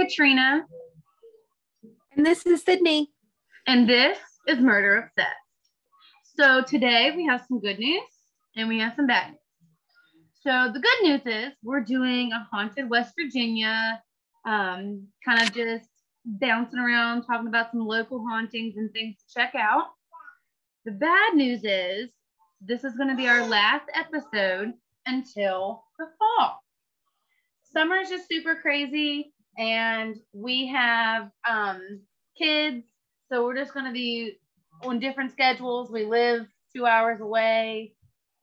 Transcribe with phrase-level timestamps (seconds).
[0.00, 0.64] Katrina.
[2.16, 3.10] And this is Sydney.
[3.66, 4.16] And this
[4.48, 5.28] is Murder Obsessed.
[6.38, 8.08] So today we have some good news
[8.56, 9.38] and we have some bad news.
[10.42, 14.02] So the good news is we're doing a haunted West Virginia,
[14.46, 15.90] um, kind of just
[16.24, 19.88] bouncing around, talking about some local hauntings and things to check out.
[20.86, 22.08] The bad news is
[22.62, 24.72] this is going to be our last episode
[25.04, 26.58] until the fall.
[27.70, 32.00] Summer is just super crazy, and we have um,
[32.36, 32.86] kids,
[33.30, 34.38] so we're just going to be
[34.82, 35.90] on different schedules.
[35.90, 37.92] We live two hours away,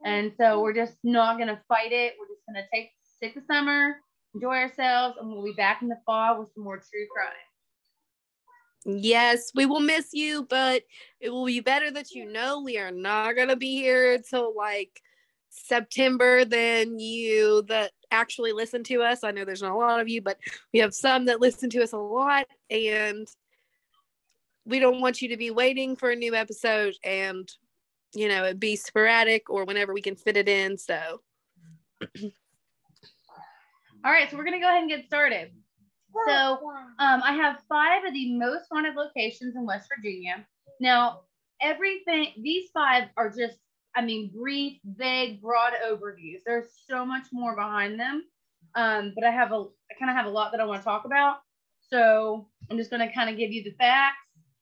[0.05, 2.13] and so we're just not going to fight it.
[2.19, 3.95] We're just going to take take the summer,
[4.35, 9.01] enjoy ourselves, and we'll be back in the fall with some more true crime.
[9.01, 10.83] Yes, we will miss you, but
[11.19, 14.55] it will be better that you know we are not going to be here until
[14.55, 15.01] like
[15.49, 19.23] September than you that actually listen to us.
[19.23, 20.37] I know there's not a lot of you, but
[20.73, 23.27] we have some that listen to us a lot and
[24.65, 27.49] we don't want you to be waiting for a new episode and
[28.13, 30.77] you know, it be sporadic or whenever we can fit it in.
[30.77, 31.21] So
[34.05, 35.51] All right, so we're going to go ahead and get started.
[36.27, 36.59] So
[36.99, 40.45] um, I have five of the most haunted locations in West Virginia.
[40.79, 41.21] Now,
[41.61, 43.57] everything, these five are just,
[43.97, 46.41] I mean, brief, vague, broad overviews.
[46.45, 48.25] There's so much more behind them.
[48.75, 50.85] Um, but I have a, I kind of have a lot that I want to
[50.85, 51.37] talk about.
[51.89, 54.17] So I'm just going to kind of give you the facts.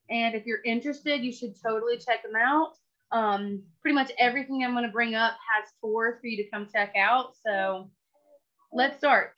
[0.09, 2.77] And if you're interested, you should totally check them out.
[3.11, 6.70] Um, pretty much everything I'm going to bring up has tours for you to come
[6.72, 7.33] check out.
[7.45, 7.92] So
[8.72, 9.33] let's start.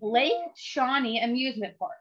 [0.00, 1.92] Lake Shawnee Amusement Park.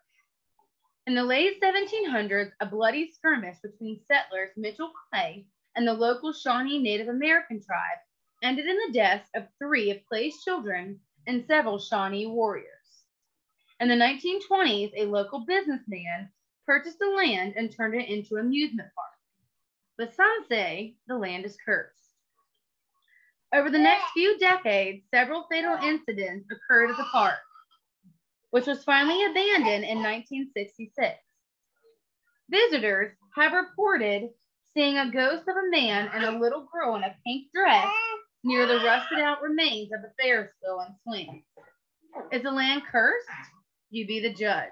[1.06, 5.46] In the late 1700s, a bloody skirmish between settlers Mitchell Clay
[5.76, 8.00] and the local Shawnee Native American tribe
[8.44, 12.68] ended in the deaths of three of Clay's children and several Shawnee warriors.
[13.80, 16.30] In the 1920s, a local businessman
[16.66, 19.10] purchased the land and turned it into an amusement park.
[19.98, 21.98] But some say the land is cursed.
[23.54, 27.40] Over the next few decades, several fatal incidents occurred at the park
[28.52, 31.18] which was finally abandoned in 1966.
[32.50, 34.30] Visitors have reported
[34.74, 37.88] seeing a ghost of a man and a little girl in a pink dress
[38.44, 41.44] near the rusted out remains of the Ferris wheel and swing.
[42.32, 43.28] Is the land cursed?
[43.90, 44.70] You be the judge.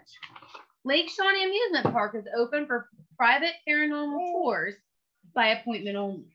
[0.86, 4.76] Lake Shawnee Amusement Park is open for private paranormal tours
[5.36, 6.26] by appointment only.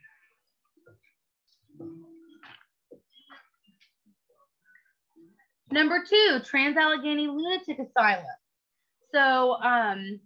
[5.70, 8.24] Number two, Trans Allegheny Lunatic Asylum.
[9.12, 10.20] So, um,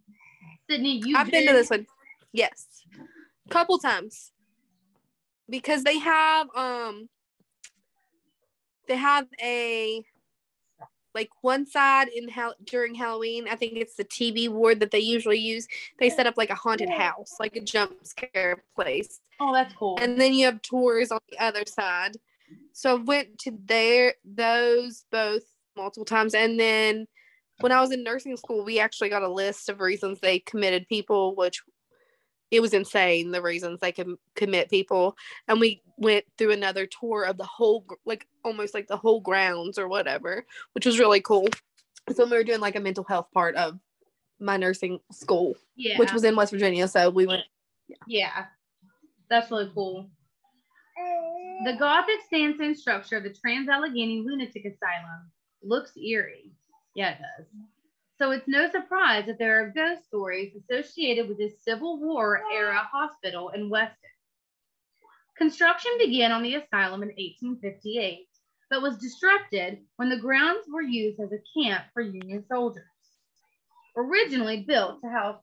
[0.68, 1.86] Sydney, you I've been, been to this one.
[2.32, 2.98] Yes, a
[3.48, 4.32] couple times
[5.48, 7.08] because they have um
[8.86, 10.04] they have a
[11.14, 15.00] like one side in how during Halloween, I think it's the TV ward that they
[15.00, 15.66] usually use.
[15.98, 19.20] They set up like a haunted house, like a jump scare place.
[19.40, 19.98] Oh, that's cool.
[20.00, 22.16] And then you have tours on the other side.
[22.72, 25.42] So I went to there those both
[25.76, 26.34] multiple times.
[26.34, 27.06] And then
[27.60, 30.86] when I was in nursing school, we actually got a list of reasons they committed
[30.88, 31.62] people, which
[32.50, 35.16] it was insane the reasons they can commit people.
[35.48, 39.78] And we went through another tour of the whole, like almost like the whole grounds
[39.78, 41.48] or whatever, which was really cool.
[42.14, 43.78] So we were doing like a mental health part of
[44.40, 45.98] my nursing school, yeah.
[45.98, 46.88] which was in West Virginia.
[46.88, 47.42] So we went.
[47.88, 47.96] Yeah.
[48.06, 48.44] yeah.
[49.28, 50.08] That's really cool.
[51.64, 55.30] The Gothic sandstone structure of the Trans Allegheny Lunatic Asylum
[55.62, 56.52] looks eerie.
[56.94, 57.46] Yeah, it does.
[58.18, 62.78] So it's no surprise that there are ghost stories associated with this Civil War era
[62.78, 63.94] hospital in Weston.
[65.36, 68.26] Construction began on the asylum in 1858,
[68.70, 72.82] but was disrupted when the grounds were used as a camp for Union soldiers.
[73.96, 75.40] Originally built to house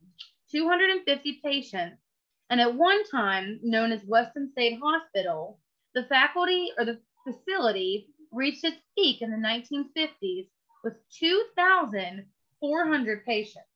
[0.52, 2.02] 250 patients,
[2.50, 5.62] and at one time known as Weston State Hospital,
[5.94, 10.50] the faculty or the facility reached its peak in the 1950s
[10.84, 10.96] with
[12.62, 13.68] 2,400 patients.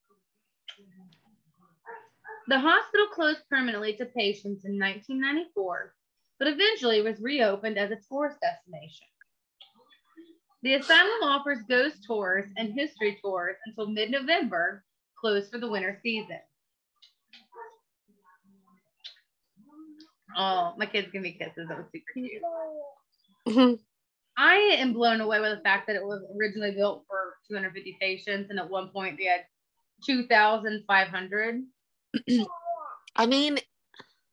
[2.48, 5.94] The hospital closed permanently to patients in 1994,
[6.40, 9.08] but eventually was reopened as a tourist destination.
[10.64, 14.84] The asylum offers ghost tours and history tours until mid-November,
[15.20, 16.40] closed for the winter season.
[20.38, 21.68] Oh, my kids give me kisses.
[21.68, 22.42] That was super cute.
[23.48, 23.89] Mm-hmm.
[24.40, 28.50] I am blown away with the fact that it was originally built for 250 patients,
[28.50, 29.42] and at one point they had
[30.06, 31.62] 2,500.
[33.18, 33.60] I mean,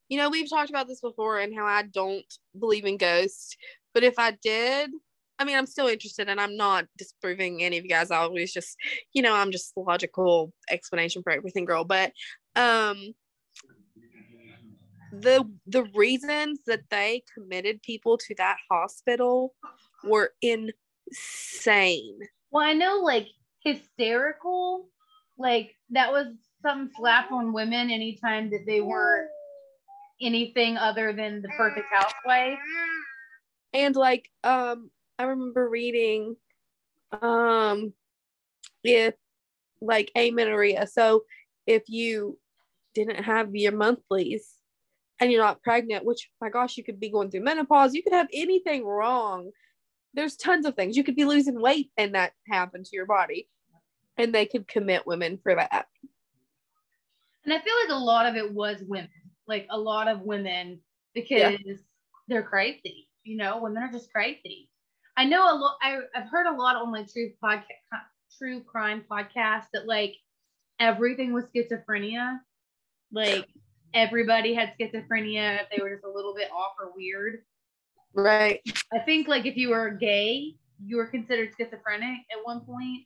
[0.08, 2.24] you know, we've talked about this before and how I don't
[2.56, 3.56] believe in ghosts,
[3.92, 4.90] but if I did,
[5.40, 8.12] I mean, I'm still interested and I'm not disproving any of you guys.
[8.12, 8.76] I always just,
[9.12, 11.84] you know, I'm just logical explanation for everything, girl.
[11.84, 12.12] But
[12.54, 13.12] um
[15.20, 19.54] the the reasons that they committed people to that hospital
[20.04, 22.18] were insane.
[22.50, 23.28] Well, I know like
[23.64, 24.88] hysterical,
[25.38, 26.28] like that was
[26.62, 29.28] some slap on women anytime that they weren't
[30.20, 32.58] anything other than the perfect housewife.
[33.72, 36.36] And like um I remember reading
[37.22, 37.92] um
[38.82, 39.14] if
[39.80, 40.86] like amenorrhea.
[40.86, 41.24] So
[41.66, 42.38] if you
[42.94, 44.55] didn't have your monthlies
[45.20, 48.12] and you're not pregnant, which my gosh, you could be going through menopause, you could
[48.12, 49.50] have anything wrong.
[50.14, 50.96] There's tons of things.
[50.96, 53.48] You could be losing weight and that happened to your body.
[54.16, 55.86] And they could commit women for that.
[57.44, 59.10] And I feel like a lot of it was women,
[59.46, 60.80] like a lot of women,
[61.14, 61.74] because yeah.
[62.26, 63.08] they're crazy.
[63.24, 64.68] You know, women are just crazy.
[65.16, 65.76] I know a lot.
[65.82, 67.62] I've heard a lot on like true podcast,
[68.38, 70.16] true crime podcast that like
[70.80, 72.38] everything was schizophrenia.
[73.12, 73.46] Like
[73.96, 77.38] everybody had schizophrenia if they were just a little bit off or weird.
[78.14, 78.60] Right.
[78.92, 80.54] I think like if you were gay,
[80.84, 83.04] you were considered schizophrenic at one point.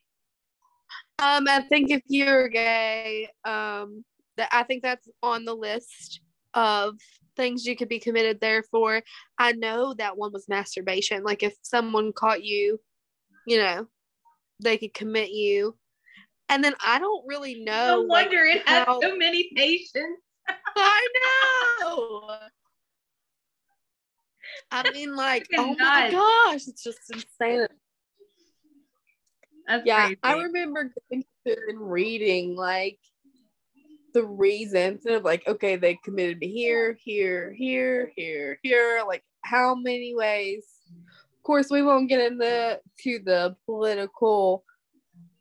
[1.20, 4.04] Um, I think if you're gay, um,
[4.36, 6.20] that I think that's on the list
[6.54, 6.94] of
[7.36, 9.00] things you could be committed there for.
[9.38, 11.22] I know that one was masturbation.
[11.22, 12.80] Like if someone caught you,
[13.46, 13.86] you know,
[14.60, 15.76] they could commit you.
[16.48, 18.00] And then I don't really know.
[18.00, 19.00] No wonder like, it has how...
[19.00, 20.22] so many patients.
[20.76, 21.08] I
[21.80, 22.30] know.
[24.70, 27.66] I mean, like, oh my gosh, it's just insane.
[29.66, 30.18] That's yeah, crazy.
[30.22, 32.98] I remember going through and reading like
[34.14, 39.02] the reasons of like, okay, they committed me here, here, here, here, here.
[39.06, 40.66] Like, how many ways?
[40.88, 44.64] Of course, we won't get into to the political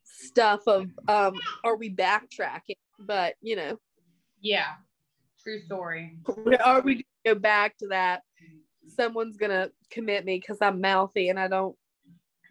[0.03, 1.33] stuff of um,
[1.63, 2.77] are we backtracking?
[2.99, 3.79] But you know,
[4.41, 4.73] yeah,
[5.49, 6.17] true story.
[6.63, 8.21] Are we gonna go back to that?
[8.87, 11.75] Someone's gonna commit me because I'm mouthy and I don't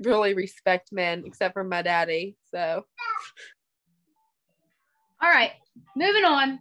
[0.00, 2.36] really respect men except for my daddy.
[2.50, 2.84] So,
[5.20, 5.52] all right,
[5.96, 6.60] Moving on.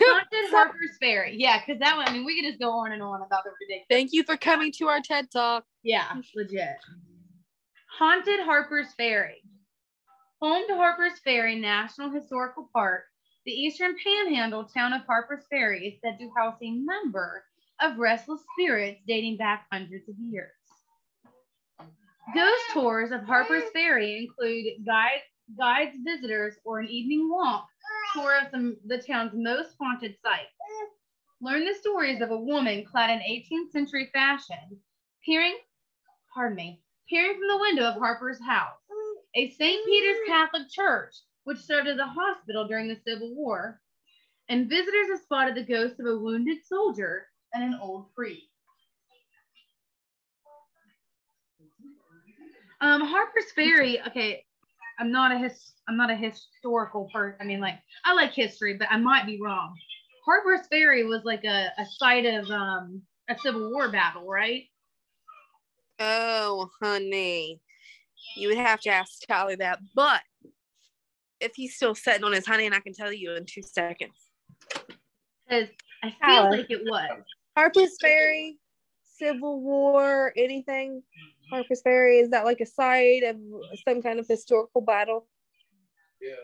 [0.00, 1.34] Haunted Harper's Ferry.
[1.36, 3.50] Yeah, because that one, I mean, we could just go on and on about the
[3.60, 3.86] ridiculous.
[3.90, 5.64] Thank you for coming to our TED Talk.
[5.82, 6.06] Yeah,
[6.36, 6.76] legit.
[7.98, 9.42] Haunted Harper's Ferry.
[10.40, 13.04] Home to Harper's Ferry National Historical Park,
[13.48, 17.44] the eastern panhandle town of Harper's Ferry is said to house a number
[17.80, 20.52] of restless spirits dating back hundreds of years.
[22.34, 25.22] Ghost tours of Harper's Ferry include guide,
[25.56, 27.66] guides visitors or an evening walk
[28.12, 30.52] tour of the, the town's most haunted sites.
[31.40, 34.78] Learn the stories of a woman clad in 18th century fashion,
[35.24, 35.56] peering,
[36.34, 38.76] pardon me, peering from the window of Harper's house,
[39.34, 39.86] a St.
[39.86, 41.14] Peter's Catholic church,
[41.48, 43.80] which served as a hospital during the Civil War.
[44.50, 48.42] And visitors have spotted the ghost of a wounded soldier and an old priest.
[52.82, 54.44] Um, Harper's Ferry, okay,
[54.98, 57.38] I'm not a his I'm not a historical person.
[57.40, 59.74] I mean, like I like history, but I might be wrong.
[60.26, 64.64] Harper's Ferry was like a, a site of um a Civil War battle, right?
[65.98, 67.62] Oh, honey.
[68.36, 69.78] You would have to ask Tally that.
[69.94, 70.20] But
[71.40, 74.12] if he's still sitting on his honey, and I can tell you in two seconds.
[75.48, 75.68] Because
[76.02, 77.22] I feel like it was.
[77.56, 78.58] Harper's Ferry,
[79.16, 81.02] Civil War, anything?
[81.50, 82.18] Harper's Ferry?
[82.18, 83.36] Is that like a site of
[83.86, 85.26] some kind of historical battle?
[86.20, 86.34] Yeah,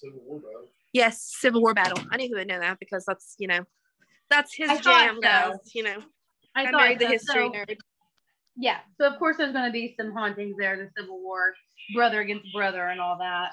[0.00, 0.68] Civil War battle.
[0.92, 2.02] Yes, Civil War battle.
[2.10, 3.64] I knew who would know that because that's you know,
[4.28, 5.20] that's his I jam, so.
[5.20, 5.56] guys.
[5.74, 6.02] You know,
[6.54, 7.76] I I'm thought the history so, nerd.
[8.56, 11.54] Yeah, so of course there's going to be some hauntings there, the Civil War,
[11.94, 13.52] brother against brother, and all that.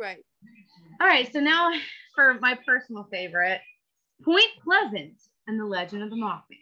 [0.00, 0.24] Right.
[0.98, 1.72] All right, so now
[2.14, 3.60] for my personal favorite,
[4.24, 6.56] Point Pleasant and the Legend of the Mothman.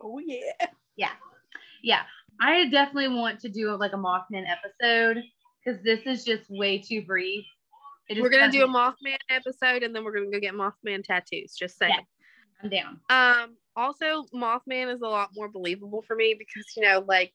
[0.00, 0.66] Oh yeah.
[0.96, 1.10] Yeah.
[1.82, 2.02] Yeah.
[2.40, 5.22] I definitely want to do like a Mothman episode
[5.62, 7.44] because this is just way too brief.
[8.10, 11.54] We're gonna do a Mothman episode and then we're gonna go get Mothman tattoos.
[11.54, 11.92] Just saying.
[11.92, 13.00] Yeah, I'm down.
[13.10, 13.56] Um.
[13.76, 17.34] Also, Mothman is a lot more believable for me because you know, like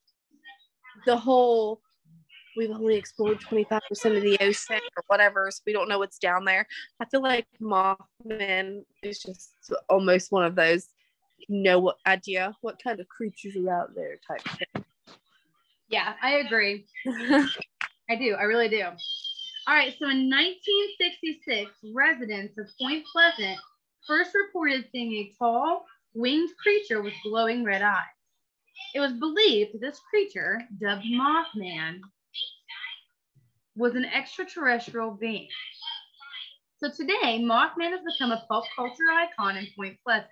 [1.05, 1.82] the whole
[2.55, 3.81] we've only explored 25%
[4.17, 6.67] of the ocean or whatever, so we don't know what's down there.
[7.00, 9.53] I feel like Mothman is just
[9.89, 10.89] almost one of those
[11.50, 14.86] no idea what kind of creatures are out there type thing.
[15.89, 16.86] Yeah, I agree.
[18.10, 18.36] I do.
[18.36, 18.83] I really do.
[19.67, 19.93] All right.
[20.00, 23.57] So in 1966, residents of Point Pleasant
[24.07, 28.03] first reported seeing a tall, winged creature with glowing red eyes.
[28.93, 32.01] it was believed this creature, dubbed Mothman,
[33.75, 35.48] was an extraterrestrial being.
[36.77, 40.27] So today, Mothman has become a pop culture icon in Point Pleasant,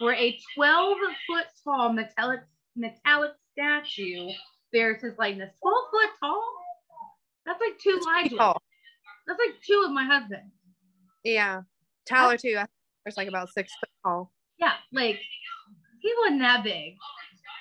[0.00, 0.96] where a 12
[1.28, 2.40] foot tall metallic
[2.74, 4.28] metallic statue
[4.72, 5.52] bears his likeness.
[5.62, 6.44] 12 foot tall?
[7.46, 8.36] That's like two Ligel.
[8.36, 8.62] tall.
[9.26, 10.50] That's like two of my husband.
[11.24, 11.62] Yeah.
[12.08, 12.56] Tyler too.
[12.58, 12.66] I
[13.16, 14.32] like about six foot tall.
[14.58, 15.20] Yeah, like
[16.00, 16.94] he wasn't that big.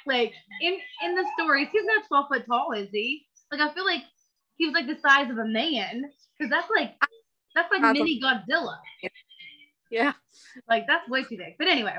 [0.08, 3.26] Like in in the stories, he's not 12 foot tall, is he?
[3.52, 4.02] Like I feel like
[4.58, 6.04] he was like the size of a man,
[6.38, 6.96] because that's like
[7.56, 8.78] that's like mini Godzilla.
[9.92, 10.14] Yeah.
[10.70, 11.56] Like that's way too big.
[11.58, 11.96] But anyway,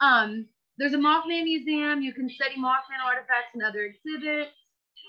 [0.00, 0.46] um,
[0.76, 2.02] there's a Mothman museum.
[2.02, 4.52] You can study Mothman artifacts and other exhibits.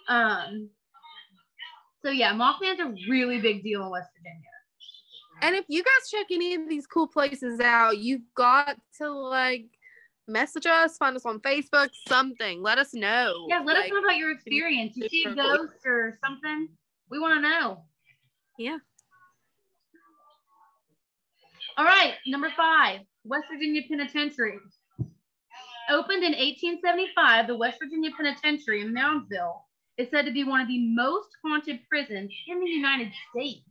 [0.08, 0.70] Um,
[2.04, 4.46] so yeah, Mothman's a really big deal in West Virginia.
[5.42, 9.66] And if you guys check any of these cool places out, you've got to like
[10.28, 12.62] message us, find us on Facebook, something.
[12.62, 13.48] Let us know.
[13.50, 14.96] Yeah, let us know about your experience.
[14.96, 16.70] You see a ghost or something?
[17.10, 17.84] We want to know.
[18.58, 18.78] Yeah.
[21.78, 24.60] All right, number five, West Virginia Penitentiary.
[25.90, 29.62] Opened in 1875, the West Virginia Penitentiary in Moundsville
[29.98, 33.66] is said to be one of the most haunted prisons in the United States.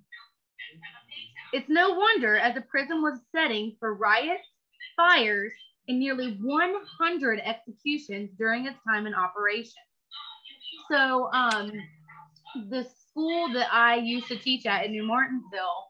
[1.52, 4.48] It's no wonder, as the prison was setting for riots,
[4.96, 5.52] fires,
[5.86, 9.82] and nearly 100 executions during its time in operation.
[10.90, 11.72] So, um,
[12.68, 12.86] the
[13.18, 15.86] school that I used to teach at in New Martinsville,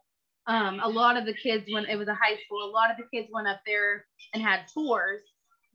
[0.47, 2.97] um, a lot of the kids, when it was a high school, a lot of
[2.97, 5.21] the kids went up there and had tours.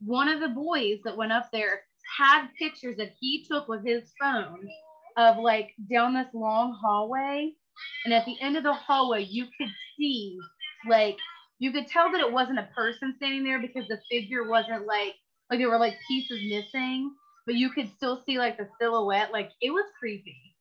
[0.01, 1.81] One of the boys that went up there
[2.17, 4.67] had pictures that he took with his phone
[5.17, 7.53] of like down this long hallway.
[8.03, 10.37] And at the end of the hallway, you could see
[10.89, 11.17] like
[11.59, 15.13] you could tell that it wasn't a person standing there because the figure wasn't like
[15.49, 17.13] like there were like pieces missing,
[17.45, 19.31] but you could still see like the silhouette.
[19.31, 20.54] Like it was creepy.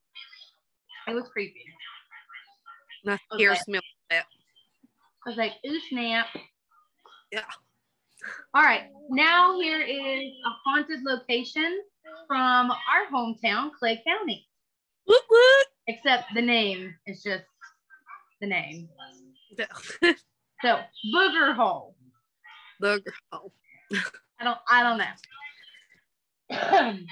[1.06, 1.64] It was creepy.
[3.04, 3.44] That Okay.
[3.44, 3.80] scares me.
[4.10, 4.22] I
[5.26, 6.26] was like, ooh, snap.
[7.32, 7.44] Yeah.
[8.54, 8.90] All right.
[9.10, 11.82] Now here is a haunted location
[12.26, 14.48] from our hometown, Clay County.
[15.06, 15.66] Woot woot.
[15.86, 17.44] Except the name is just
[18.40, 18.88] the name.
[20.62, 20.80] So
[21.14, 21.94] Booger Hole.
[22.82, 23.52] Booger hole.
[24.40, 25.04] I don't I don't know.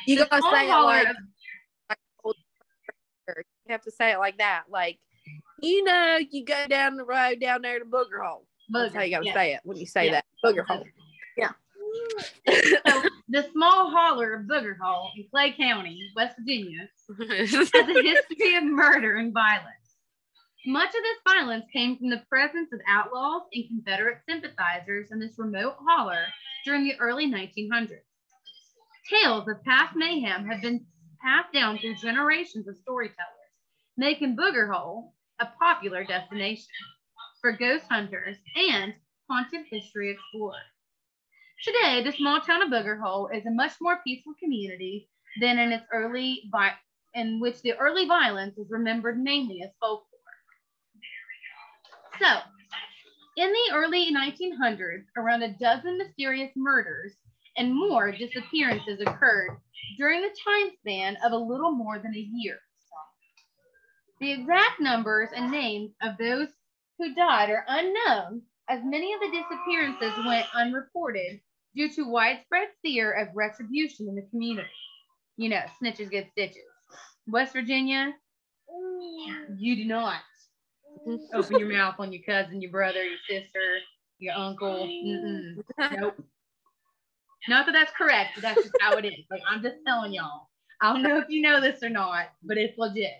[0.07, 1.09] You gotta say it like
[3.73, 4.65] have to say it like that.
[4.71, 4.99] Like,
[5.61, 8.47] you know, you go down the road down there to Booger Hole.
[8.71, 9.35] That's how you gotta yeah.
[9.35, 10.13] say it when you say Yeah.
[10.13, 10.25] that.
[10.45, 10.85] Booger Hole.
[12.47, 16.89] So the small holler of Booger Hole in Clay County, West Virginia,
[17.29, 19.67] has a history of murder and violence.
[20.67, 25.35] Much of this violence came from the presence of outlaws and Confederate sympathizers in this
[25.39, 26.25] remote holler
[26.65, 27.91] during the early 1900s.
[29.11, 30.85] Tales of past mayhem have been
[31.23, 33.42] passed down through generations of storytellers,
[33.97, 36.69] making Booger Hole a popular destination
[37.41, 38.95] for ghost hunters and
[39.29, 40.63] haunted history explorers.
[41.65, 45.09] Today, the small town of Booger Hole is a much more peaceful community
[45.41, 46.77] than in its early vi-
[47.15, 50.09] in which the early violence is remembered mainly as folklore.
[52.19, 52.41] So,
[53.37, 57.15] in the early 1900s, around a dozen mysterious murders
[57.57, 59.61] and more disappearances occurred
[59.99, 62.59] during the time span of a little more than a year.
[64.23, 66.47] The exact numbers and names of those
[66.97, 71.41] who died are unknown, as many of the disappearances went unreported
[71.75, 74.69] due to widespread fear of retribution in the community.
[75.37, 76.63] You know, snitches get stitches.
[77.27, 78.15] West Virginia,
[79.59, 80.21] you do not
[81.35, 83.79] open your mouth on your cousin, your brother, your sister,
[84.21, 84.87] your uncle.
[84.87, 85.57] Mm-mm.
[85.99, 86.25] Nope.
[87.49, 89.25] Not that that's correct, but that's just how it is.
[89.33, 90.47] Like I'm just telling y'all.
[90.81, 93.11] I don't know if you know this or not, but it's legit.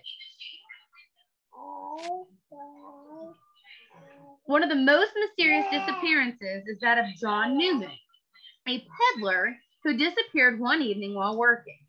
[4.45, 7.97] One of the most mysterious disappearances is that of John Newman,
[8.67, 11.79] a peddler who disappeared one evening while working.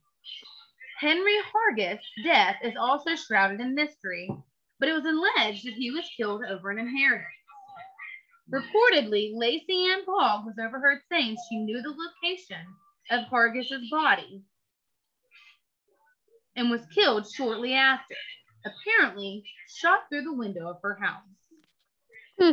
[1.00, 4.30] Henry Hargis' death is also shrouded in mystery,
[4.78, 7.26] but it was alleged that he was killed over an inheritance.
[8.52, 12.64] Reportedly, Lacey Ann Boggs was overheard saying she knew the location
[13.10, 14.42] of Hargis' body
[16.56, 18.14] and was killed shortly after,
[18.64, 21.22] apparently shot through the window of her house.
[22.40, 22.52] Hmm.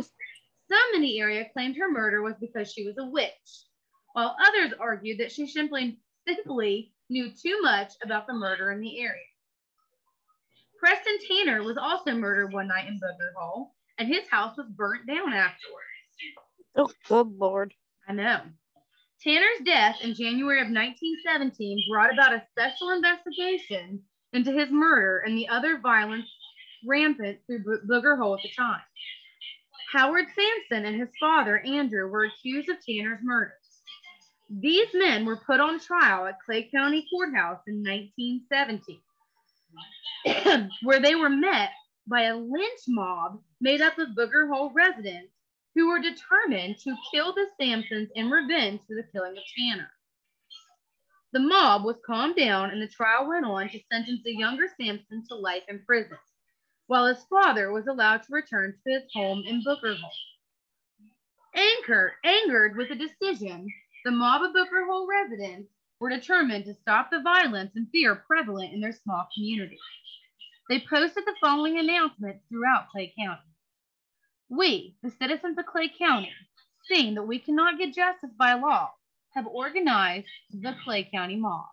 [0.68, 3.66] Some in the area claimed her murder was because she was a witch,
[4.12, 9.00] while others argued that she simply simply knew too much about the murder in the
[9.00, 9.20] area.
[10.78, 15.06] Preston Tanner was also murdered one night in Booger Hole, and his house was burnt
[15.06, 15.56] down afterwards.
[16.74, 17.74] Oh, good lord.
[18.08, 18.40] I know.
[19.22, 25.36] Tanner's death in January of 1917 brought about a special investigation into his murder and
[25.36, 26.28] the other violence
[26.86, 28.82] rampant through Booger Hole at the time.
[29.92, 33.82] Howard Sampson and his father, Andrew, were accused of Tanner's murders.
[34.48, 39.00] These men were put on trial at Clay County Courthouse in 1917,
[40.82, 41.70] where they were met
[42.06, 45.32] by a lynch mob made up of Booger Hole residents
[45.74, 49.90] who were determined to kill the Sampsons in revenge for the killing of Tanner.
[51.32, 55.24] The mob was calmed down and the trial went on to sentence the younger Sampson
[55.28, 56.18] to life in prison,
[56.88, 60.12] while his father was allowed to return to his home in Booger Hole.
[61.54, 63.66] Anchored, angered with the decision,
[64.04, 68.74] the mob of Booger Hole residents were determined to stop the violence and fear prevalent
[68.74, 69.78] in their small community.
[70.68, 73.40] They posted the following announcement throughout Clay County.
[74.50, 76.32] We, the citizens of Clay County,
[76.88, 78.92] seeing that we cannot get justice by law,
[79.34, 81.66] have organized the Clay County Mob.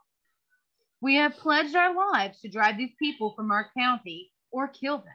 [1.02, 5.14] We have pledged our lives to drive these people from our county or kill them.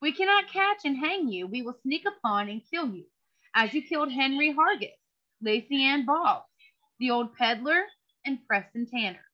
[0.00, 1.46] We cannot catch and hang you.
[1.46, 3.06] We will sneak upon and kill you,
[3.54, 4.98] as you killed Henry Hargis,
[5.42, 6.46] Lacey Ann Boggs,
[7.00, 7.84] the old peddler,
[8.24, 9.24] and Preston Tanner.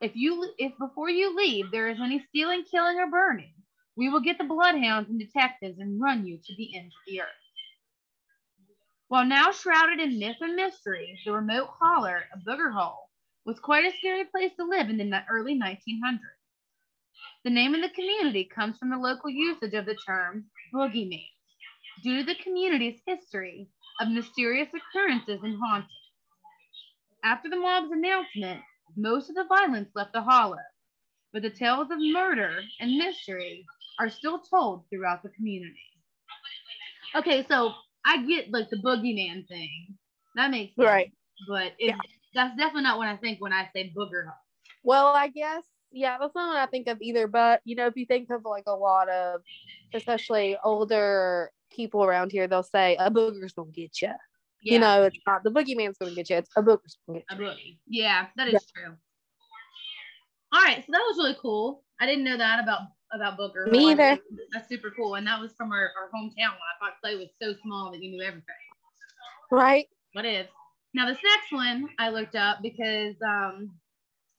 [0.00, 3.54] If you if before you leave there is any stealing, killing, or burning,
[3.96, 7.22] we will get the bloodhounds and detectives and run you to the end of the
[7.22, 7.45] earth.
[9.08, 13.08] While now shrouded in myth and mystery, the remote holler of Booger Hole
[13.44, 16.18] was quite a scary place to live in the early 1900s.
[17.44, 21.28] The name of the community comes from the local usage of the term boogeyman,
[22.02, 23.68] due to the community's history
[24.00, 25.92] of mysterious occurrences and hauntings.
[27.22, 28.60] After the mob's announcement,
[28.96, 30.56] most of the violence left the hollow,
[31.32, 33.64] but the tales of murder and mystery
[34.00, 35.78] are still told throughout the community.
[37.14, 37.72] Okay, so
[38.06, 39.96] I get like the boogeyman thing.
[40.36, 40.86] That makes sense.
[40.86, 41.12] Right.
[41.48, 41.96] But it, yeah.
[42.34, 44.30] that's definitely not what I think when I say booger.
[44.84, 47.26] Well, I guess yeah, that's not what I think of either.
[47.26, 49.40] But you know, if you think of like a lot of,
[49.94, 54.12] especially older people around here, they'll say a booger's gonna get you.
[54.62, 54.74] Yeah.
[54.74, 57.46] You know, it's not the boogeyman's gonna get you; it's a booger's gonna get you.
[57.46, 57.78] A boogie.
[57.86, 58.82] Yeah, that is yeah.
[58.84, 58.96] true.
[60.52, 61.82] All right, so that was really cool.
[62.00, 62.80] I didn't know that about
[63.12, 63.70] about Booger.
[63.70, 64.18] Me either.
[64.52, 65.14] That's super cool.
[65.14, 66.52] And that was from our, our hometown.
[66.52, 68.44] I thought Clay was so small that you knew everything.
[69.50, 69.86] Right.
[70.12, 70.46] What is?
[70.94, 73.70] Now this next one I looked up because um,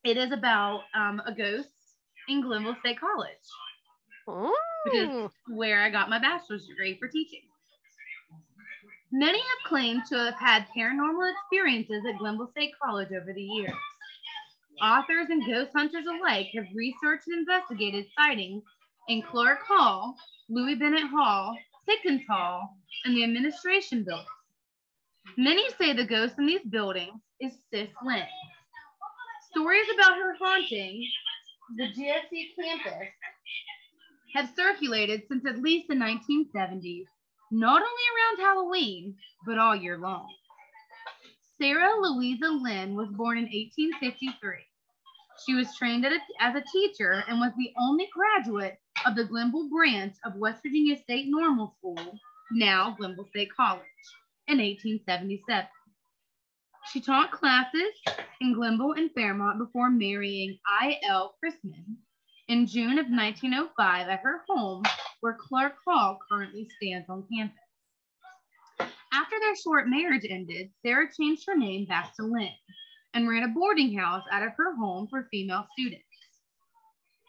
[0.04, 1.70] it is about um, a ghost
[2.28, 3.30] in Glenville State College,
[4.28, 4.52] mm.
[4.86, 7.42] which is where I got my bachelor's degree for teaching.
[9.12, 13.72] Many have claimed to have had paranormal experiences at Glenville State College over the years.
[14.82, 18.64] Authors and ghost hunters alike have researched and investigated sightings
[19.08, 20.16] in Clark Hall,
[20.50, 22.70] Louis Bennett Hall, Pickens Hall,
[23.06, 24.28] and the administration buildings.
[25.36, 28.24] Many say the ghost in these buildings is Sis Lynn.
[29.52, 31.08] Stories about her haunting
[31.76, 33.10] the GSC campus
[34.36, 37.06] have circulated since at least the 1970s,
[37.52, 40.28] not only around Halloween, but all year long.
[41.60, 44.54] Sarah Louisa Lynn was born in 1853.
[45.46, 49.70] She was trained a, as a teacher and was the only graduate of the Glenville
[49.70, 52.20] branch of West Virginia State Normal School,
[52.52, 53.82] now Glenville State College,
[54.48, 55.68] in 1877.
[56.92, 57.94] She taught classes
[58.40, 61.36] in Glenville and Fairmont before marrying I.L.
[61.44, 61.98] Chrisman
[62.48, 64.84] in June of 1905 at her home
[65.22, 67.58] where Clark Hall currently stands on campus.
[69.14, 72.50] After their short marriage ended, Sarah changed her name back to Lynn
[73.14, 76.04] and ran a boarding house out of her home for female students.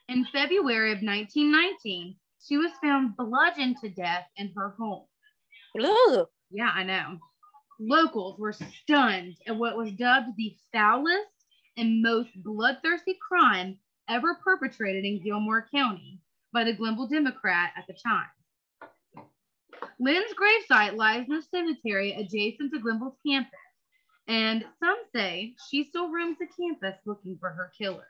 [0.09, 5.07] In February of 1919, she was found bludgeoned to death in her home.
[5.79, 6.27] Ugh.
[6.51, 7.19] Yeah, I know.
[7.81, 11.27] Locals were stunned at what was dubbed the foulest
[11.77, 16.21] and most bloodthirsty crime ever perpetrated in Gilmer County
[16.53, 18.27] by the Glenville Democrat at the time.
[20.01, 23.51] Lynn's gravesite lies in a cemetery adjacent to Glenville's campus,
[24.29, 28.07] and some say she still roams the campus looking for her killer.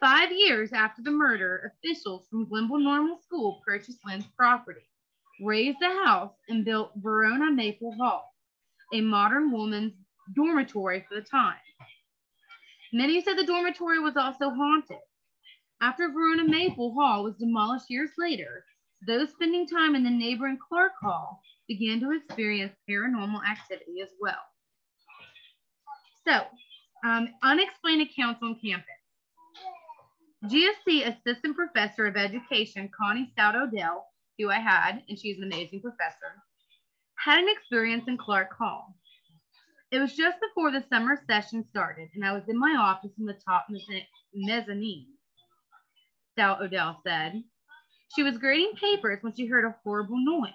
[0.00, 4.86] Five years after the murder, officials from Glenville Normal School purchased Lynn's property,
[5.40, 8.34] razed the house, and built Verona Mapel Hall,
[8.92, 9.94] a modern woman's
[10.34, 11.56] dormitory for the time.
[12.92, 14.98] Many said the dormitory was also haunted.
[15.80, 18.64] After Verona Mapel Hall was demolished years later,
[19.06, 24.42] those spending time in the neighboring Clark Hall began to experience paranormal activity as well.
[26.26, 26.42] So,
[27.04, 28.88] um, unexplained accounts on campus.
[30.46, 34.06] GSC Assistant Professor of Education, Connie Stout Odell,
[34.38, 36.42] who I had, and she's an amazing professor,
[37.16, 38.94] had an experience in Clark Hall.
[39.90, 43.26] It was just before the summer session started, and I was in my office in
[43.26, 43.66] the top
[44.34, 45.06] mezzanine.
[46.32, 47.42] Stout Odell said.
[48.14, 50.52] She was grading papers when she heard a horrible noise.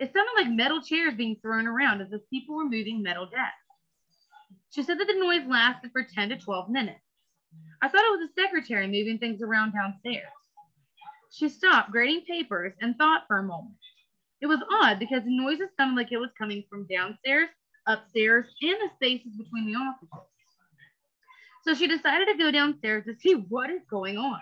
[0.00, 3.56] It sounded like metal chairs being thrown around as if people were moving metal desks.
[4.70, 7.00] She said that the noise lasted for 10 to 12 minutes.
[7.82, 10.30] I thought it was a secretary moving things around downstairs.
[11.32, 13.76] She stopped grading papers and thought for a moment.
[14.40, 17.48] It was odd because the noises sounded like it was coming from downstairs,
[17.86, 20.28] upstairs, and the spaces between the offices.
[21.64, 24.40] So she decided to go downstairs to see what is going on.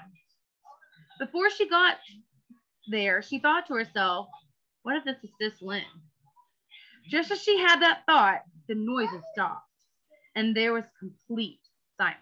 [1.18, 1.96] Before she got
[2.88, 4.28] there, she thought to herself,
[4.82, 5.82] what if this is Sis Lynn?
[7.08, 9.68] Just as she had that thought, the noises stopped,
[10.34, 11.60] and there was complete
[11.96, 12.18] silence.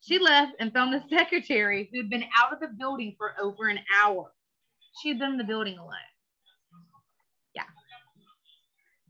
[0.00, 3.68] She left and found the secretary who had been out of the building for over
[3.68, 4.32] an hour.
[5.02, 5.94] She had been in the building alone.
[7.54, 7.64] Yeah.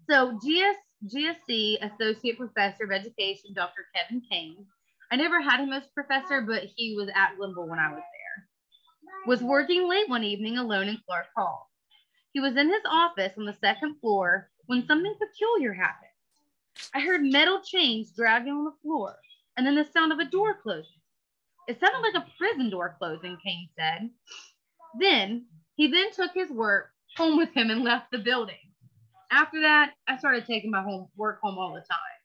[0.09, 3.87] So GS, GSC Associate Professor of Education, Dr.
[3.95, 4.67] Kevin Kane,
[5.11, 8.16] I never had him as professor, but he was at Glenville when I was there,
[9.27, 11.71] was working late one evening alone in Clark Hall.
[12.33, 16.11] He was in his office on the second floor when something peculiar happened.
[16.95, 19.17] I heard metal chains dragging on the floor
[19.57, 21.01] and then the sound of a door closing.
[21.67, 24.11] It sounded like a prison door closing, Kane said.
[25.01, 28.55] Then he then took his work home with him and left the building.
[29.31, 32.17] After that, I started taking my home work home all the time.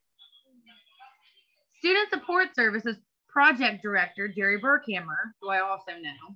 [1.79, 6.35] Student Support Services Project Director Jerry Burkhammer, who I also know,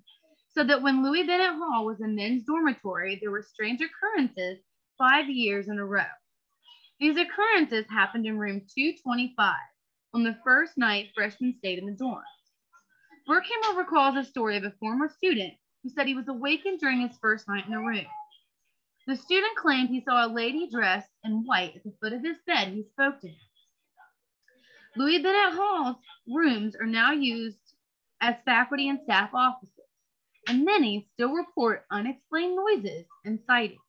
[0.56, 4.60] said that when Louis Bennett Hall was a men's dormitory, there were strange occurrences
[4.98, 6.04] five years in a row.
[7.00, 9.54] These occurrences happened in room 225
[10.14, 12.24] on the first night freshmen stayed in the dorm.
[13.28, 17.18] Burkhammer recalls a story of a former student who said he was awakened during his
[17.22, 18.06] first night in the room.
[19.08, 22.38] The student claimed he saw a lady dressed in white at the foot of his
[22.48, 23.36] bed who spoke to him.
[24.96, 27.58] Louis Bennett Hall's rooms are now used
[28.22, 29.75] as faculty and staff offices,
[30.48, 33.80] and many still report unexplained noises and sightings.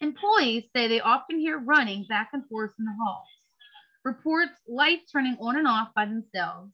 [0.00, 3.26] Employees say they often hear running back and forth in the halls,
[4.04, 6.70] reports lights turning on and off by themselves,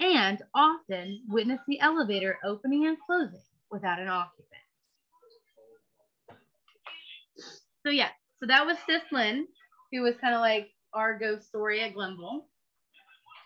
[0.00, 4.46] and often witness the elevator opening and closing without an occupant.
[7.84, 8.08] So yeah,
[8.40, 9.46] so that was Sis Lynn,
[9.92, 12.48] who was kind of like our ghost story at Glenville.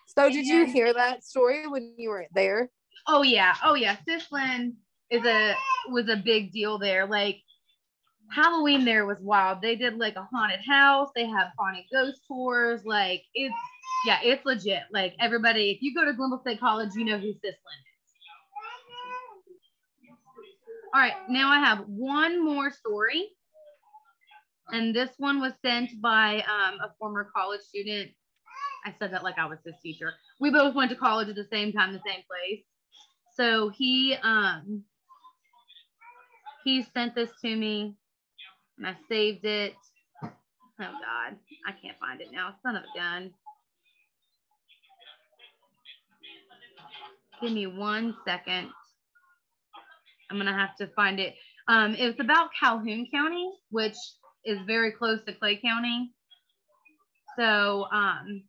[0.06, 2.70] So did you hear that story when you were there?
[3.07, 3.96] Oh yeah, oh yeah.
[4.07, 4.76] Sis Lynn
[5.11, 5.55] is a
[5.88, 7.07] was a big deal there.
[7.07, 7.42] Like
[8.31, 9.61] Halloween there was wild.
[9.61, 11.09] They did like a haunted house.
[11.14, 12.85] They have haunted ghost tours.
[12.85, 13.55] Like it's
[14.07, 14.83] yeah, it's legit.
[14.92, 17.90] Like everybody, if you go to Glenville State College, you know who Sis Lynn is.
[20.94, 23.29] All right, now I have one more story.
[24.72, 28.11] And this one was sent by um, a former college student.
[28.85, 30.14] I said that like I was his teacher.
[30.38, 32.64] We both went to college at the same time, the same place.
[33.37, 34.85] So he um
[36.64, 37.95] he sent this to me
[38.79, 39.75] and I saved it.
[40.23, 40.29] Oh
[40.79, 42.55] God, I can't find it now.
[42.62, 43.31] Son of a gun.
[47.40, 48.71] Give me one second.
[50.31, 51.35] I'm gonna have to find it.
[51.69, 53.97] Um, it's about Calhoun County, which
[54.45, 56.12] is very close to Clay County.
[57.38, 58.45] So um,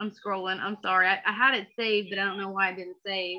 [0.00, 0.60] I'm scrolling.
[0.60, 1.06] I'm sorry.
[1.08, 3.38] I, I had it saved, but I don't know why I didn't save.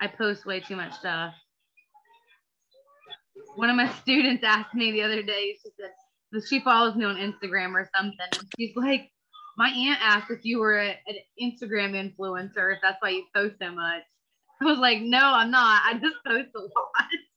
[0.00, 1.34] I post way too much stuff.
[3.56, 7.16] One of my students asked me the other day, she said, she follows me on
[7.16, 8.44] Instagram or something.
[8.58, 9.10] She's like,
[9.58, 13.56] my aunt asked if you were a, an Instagram influencer, if that's why you post
[13.60, 14.02] so much.
[14.60, 15.82] I was like, no, I'm not.
[15.84, 16.70] I just post a lot.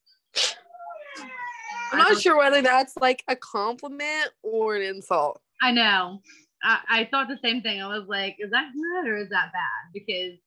[1.92, 5.42] I'm not sure whether that's like a compliment or an insult.
[5.62, 6.22] I know.
[6.64, 7.82] I, I thought the same thing.
[7.82, 9.94] I was like, is that good or is that bad?
[9.94, 10.40] Because,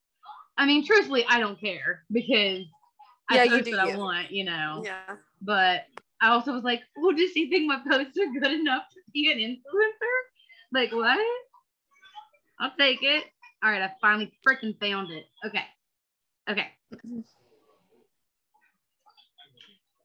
[0.57, 2.65] I mean, truthfully, I don't care because
[3.31, 4.83] I Yeah, you post do what I want, you know.
[4.85, 5.17] Yeah.
[5.41, 5.85] But
[6.21, 9.31] I also was like, oh, does she think my posts are good enough to be
[9.31, 10.17] an influencer?
[10.73, 11.19] Like, what?
[12.61, 13.25] I'll take it.
[13.63, 15.25] All right, I finally freaking found it.
[15.47, 15.65] Okay.
[16.51, 16.67] Okay.
[16.95, 17.21] Mm-hmm.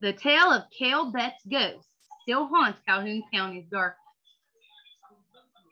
[0.03, 1.87] The tale of Cale Betts' ghost
[2.23, 3.95] still haunts Calhoun County's dark.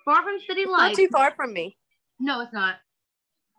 [0.06, 0.98] Far from city lights.
[0.98, 1.78] Not too far from me.
[2.18, 2.76] No, it's not.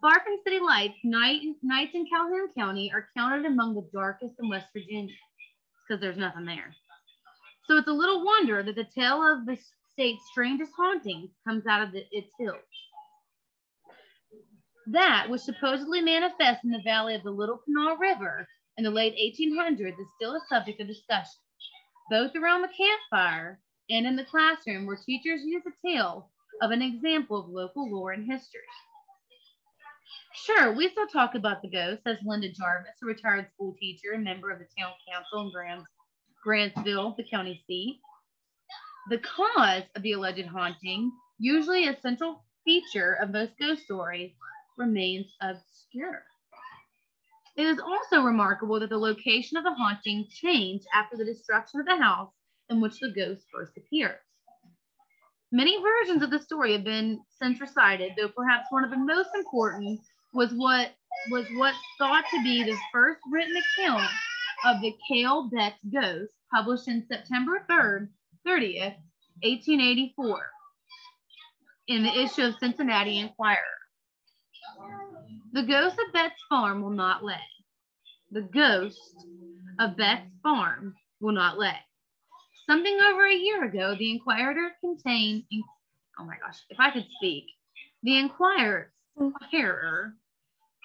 [0.00, 4.48] Far from city lights, night, nights in Calhoun County are counted among the darkest in
[4.48, 5.12] West Virginia
[5.87, 6.74] because there's nothing there.
[7.66, 9.58] So it's a little wonder that the tale of the
[9.92, 12.56] state's strangest hauntings comes out of the, its hills.
[14.87, 18.48] That which supposedly manifests in the valley of the Little Kanawha River
[18.83, 21.38] in the late 1800s is still a subject of discussion,
[22.11, 26.29] both around the campfire and in the classroom where teachers use a tale
[26.61, 28.61] of an example of local lore and history.
[30.35, 34.25] Sure, we still talk about the ghost, says Linda Jarvis, a retired school teacher and
[34.25, 35.87] member of the town council in Grants,
[36.45, 38.01] Grantsville, the county seat.
[39.11, 44.33] The cause of the alleged haunting, usually a central feature of most ghost stories,
[44.77, 46.25] remains obscure.
[47.57, 51.87] It is also remarkable that the location of the haunting changed after the destruction of
[51.87, 52.33] the house
[52.71, 54.21] in which the ghost first appears.
[55.51, 59.29] Many versions of the story have been since recited, though perhaps one of the most
[59.35, 60.01] important
[60.33, 60.93] was what
[61.31, 64.11] was what's thought to be the first written account
[64.65, 68.09] of the Cale Betts ghost, published in September 3rd,
[68.47, 68.97] 30th,
[69.43, 70.51] 1884,
[71.88, 73.59] in the issue of Cincinnati Enquirer.
[75.53, 77.37] The ghost of Betts Farm will not lay.
[78.31, 79.27] The ghost
[79.79, 81.77] of Betts Farm will not lay.
[82.67, 85.62] Something over a year ago, the Enquirer contained, In,
[86.19, 87.45] oh my gosh, if I could speak,
[88.03, 88.93] the Enquirer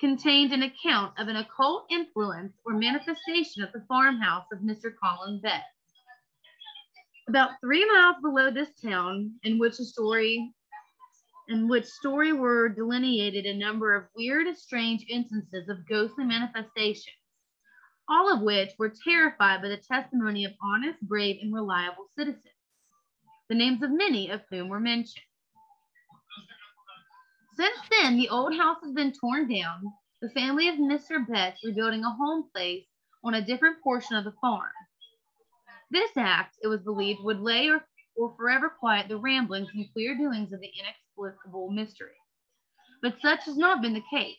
[0.02, 4.92] contained an account of an occult influence or manifestation at the farmhouse of Mr.
[5.02, 5.64] Colin Betts.
[7.30, 10.54] About three miles below this town, in which a story
[11.50, 17.16] in which story were delineated a number of weird, strange instances of ghostly manifestations,
[18.10, 22.44] all of which were terrified by the testimony of honest, brave, and reliable citizens,
[23.50, 25.24] the names of many of whom were mentioned.
[27.56, 31.26] Since then, the old house has been torn down, the family of Mr.
[31.28, 32.86] Betts rebuilding a home place
[33.24, 34.72] on a different portion of the farm.
[35.90, 40.16] This act, it was believed, would lay or, or forever quiet the ramblings and queer
[40.16, 40.72] doings of the
[41.18, 42.16] inexplicable mystery.
[43.02, 44.38] But such has not been the case.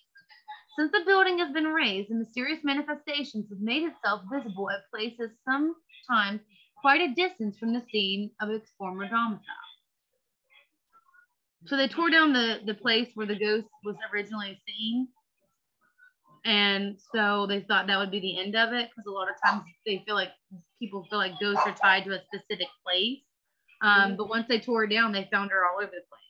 [0.79, 5.31] Since the building has been razed, the mysterious manifestations have made itself visible at places
[5.45, 6.41] sometimes
[6.81, 9.43] quite a distance from the scene of its former domicile.
[11.67, 15.09] So they tore down the, the place where the ghost was originally seen.
[16.45, 19.37] And so they thought that would be the end of it because a lot of
[19.45, 20.31] times they feel like
[20.79, 23.19] people feel like ghosts are tied to a specific place.
[23.83, 26.28] Um, but once they tore it down, they found her all over the place.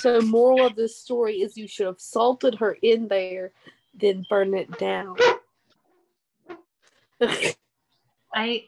[0.00, 3.52] So, moral of this story is you should have salted her in there,
[3.94, 5.16] then burn it down.
[8.34, 8.66] I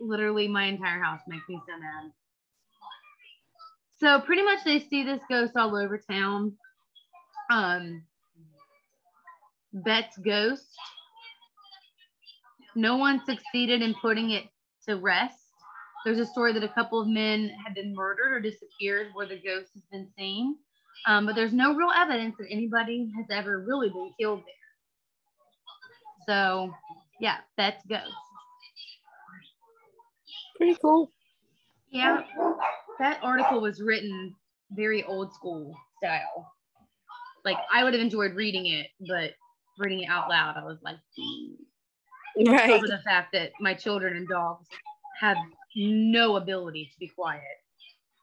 [0.00, 2.12] literally, my entire house makes me so mad.
[4.00, 6.54] So, pretty much, they see this ghost all over town.
[7.50, 8.02] Um,
[9.72, 10.74] Betts' ghost.
[12.74, 14.44] No one succeeded in putting it
[14.88, 15.38] to rest.
[16.04, 19.38] There's a story that a couple of men had been murdered or disappeared where the
[19.38, 20.56] ghost has been seen.
[21.06, 24.54] Um, but there's no real evidence that anybody has ever really been killed there.
[26.26, 26.72] So,
[27.20, 28.12] yeah, that's ghost.
[30.56, 31.10] Pretty cool.
[31.90, 32.22] Yeah,
[32.98, 34.34] that article was written
[34.72, 36.52] very old school style.
[37.44, 39.32] Like I would have enjoyed reading it, but
[39.78, 40.96] reading it out loud, I was like,
[42.36, 42.70] Right.
[42.70, 44.66] over the fact that my children and dogs
[45.20, 45.36] have
[45.76, 47.42] no ability to be quiet.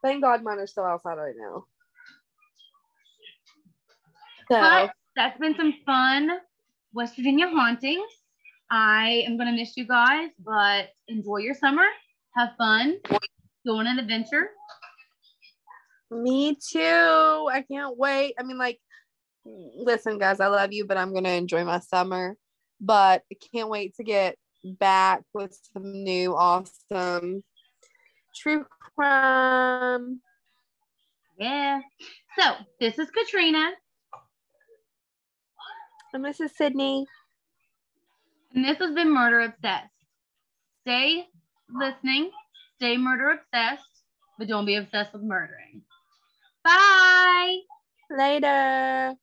[0.02, 1.66] Thank God mine are still outside right now.
[4.52, 6.30] So, But that's been some fun
[6.94, 8.12] West Virginia hauntings.
[8.70, 11.86] I am gonna miss you guys, but enjoy your summer.
[12.36, 12.98] Have fun.
[13.66, 14.50] Go on an adventure.
[16.10, 16.80] me too.
[17.50, 18.34] I can't wait.
[18.38, 18.80] I mean, like,
[19.46, 22.36] listen, guys, I love you, but I'm going to enjoy my summer.
[22.80, 27.44] But I can't wait to get back with some new awesome
[28.36, 30.22] true crime.
[31.38, 31.82] Yeah.
[32.38, 33.72] So this is Katrina,
[36.14, 37.08] And this is Sydney.
[38.54, 39.90] and this has been Murder Obsessed.
[40.82, 41.28] Stay
[41.70, 42.32] listening,
[42.78, 44.04] stay murder obsessed,
[44.38, 45.84] but don't be obsessed with murdering.
[46.64, 47.60] Bye.
[48.10, 49.16] Later.